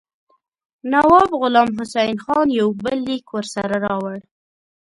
[0.91, 4.17] نواب غلام حسین خان یو بل لیک ورسره راوړ.